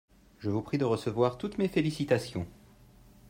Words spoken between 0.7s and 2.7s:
de recevoir toutes mes félicitations.